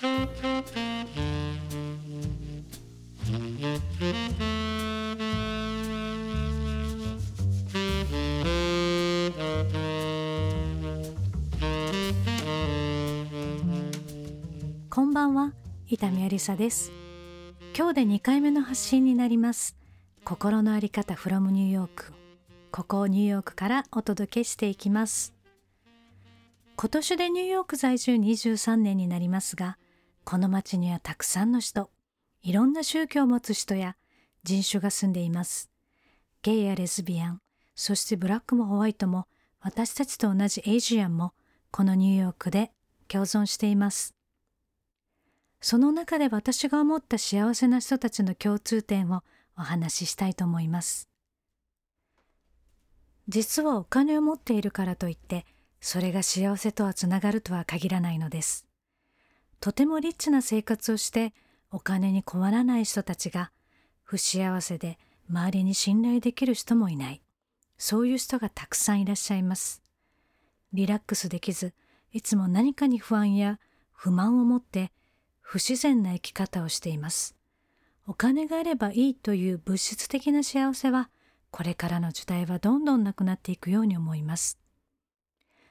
[0.00, 0.06] こ
[15.02, 15.52] んばんは
[15.86, 16.92] 伊丹ありさです。
[17.76, 19.76] 今日で2回目の発信になります。
[20.24, 22.14] 心のあり方 from ニューヨーク
[22.72, 25.34] ここニューヨークからお届けしていきます。
[26.76, 29.76] 今年でニューヨーク在住23年になりますが
[30.30, 31.90] この街にはたくさんの人
[32.42, 33.96] いろんな宗教を持つ人や
[34.44, 35.72] 人種が住んでいます
[36.42, 37.40] ゲイやレズビアン
[37.74, 39.26] そしてブラックもホワイトも
[39.60, 41.32] 私たちと同じエイジアンも
[41.72, 42.70] このニューヨークで
[43.08, 44.14] 共存しています
[45.60, 49.24] その中で私が思った幸せな人たちの共通点を
[49.58, 51.08] お話ししたいと思います。
[53.26, 55.44] 実はお金を持っているからといって
[55.80, 58.69] それが幸せとはつながるとは限らないのです。
[59.60, 61.34] とてもリッチな生活をして
[61.70, 63.52] お金に困らない人たちが
[64.02, 64.98] 不幸せで
[65.28, 67.22] 周りに信頼できる人もいない。
[67.78, 69.82] そういう人がたくさんいらっしゃいます。
[70.72, 71.72] リラックスできず、
[72.12, 73.60] いつも何かに不安や
[73.92, 74.90] 不満を持って
[75.40, 77.36] 不自然な生き方をしています。
[78.06, 81.10] お金があればいいという物質的な幸せは、
[81.50, 84.58] これからの時代はどんどんなくなっていくように思います。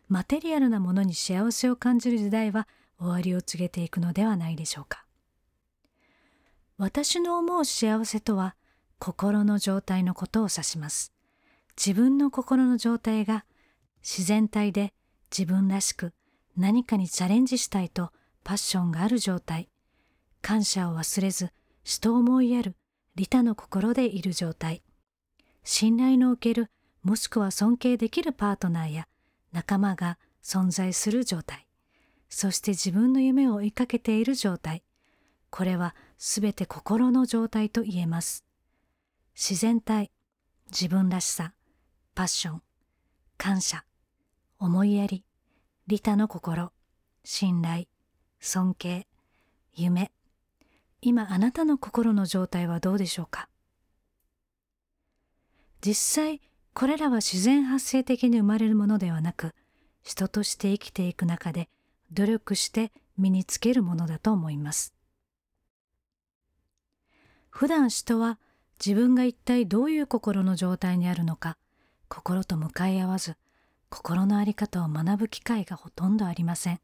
[0.08, 2.68] マテリアルなものに幸せを感じる時代は
[3.00, 5.06] 終わりを告げていくのではないでしょうか。
[6.78, 8.56] 私の思う幸せとは、
[9.00, 11.14] 心の状態のことを指します。
[11.78, 13.46] 自分の心の状態が
[14.04, 14.94] 自然体で
[15.32, 16.14] 自分らしく
[16.58, 18.12] 何かにチャレンジしたいと
[18.44, 19.70] パッションがある状態、
[20.42, 21.52] 感謝を忘れず、
[21.84, 22.76] 人を思いやる、
[23.16, 24.84] 利他の心でいる状態、
[25.64, 26.70] 信頼のおける、
[27.04, 29.08] もしくは尊敬できるパートナーや
[29.54, 31.69] 仲間が存在する状態、
[32.30, 34.84] そして自分の夢を追いかけている状態、
[35.50, 38.46] これはすべて心の状態と言えます。
[39.36, 40.12] 自然体、
[40.70, 41.54] 自分らしさ、
[42.14, 42.62] パッション、
[43.38, 43.84] 感謝、
[44.60, 45.26] 思いやり、
[45.88, 46.72] 利他の心、
[47.24, 47.86] 信頼、
[48.40, 49.08] 尊敬、
[49.74, 50.12] 夢。
[51.02, 53.50] 今あなたの心の状態はどうでしょうか？
[55.82, 56.42] 実際、
[56.74, 59.56] これらは自然発生的に生まれるものではなく、
[60.04, 61.70] 人として生きていく中で
[62.12, 64.94] 努力して身につけるものだと思います。
[67.50, 68.40] 普段人は
[68.84, 71.58] 自分が一体どういう心の状態にあるのか、
[72.08, 73.36] 心と向かい合わず、
[73.90, 76.80] 心の在り方を学ぶ機会がほとんどありません。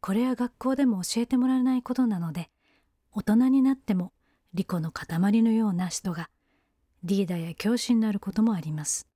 [0.00, 2.50] これは学校でも教えてもらえないことなので、
[3.12, 4.12] 大人になっても
[4.52, 6.28] 利己の塊のような人が
[7.02, 9.08] リーダーや教師になることもあります。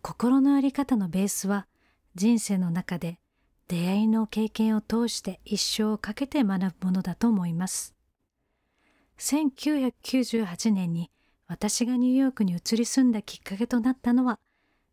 [0.00, 1.66] 心の在り方のベースは
[2.14, 3.18] 人生の中で
[3.68, 7.94] 出会いの経験を通して一生をかけて学ぶものだと思います。
[9.18, 11.10] 1998年に
[11.48, 14.38] 私がニューヨークに移り住んだきっかけとなったのは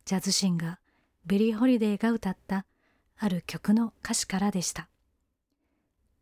[0.05, 0.77] ジャズシンガー
[1.25, 2.65] ビリー・ホリデーが歌った
[3.17, 4.89] ある曲の歌詞からでした。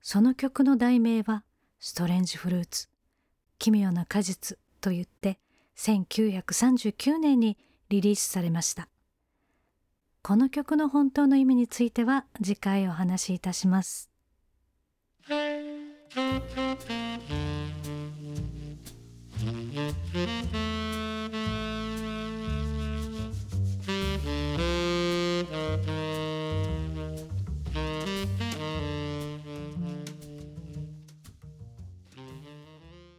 [0.02, 1.44] その曲の題名は
[1.80, 2.90] Strange Fruit、
[3.60, 5.40] 奇妙な果実と言って
[5.78, 7.58] 1939年に
[7.90, 8.88] リリースされました。
[10.24, 14.12] この曲の本当の意味については次回お話しいたします。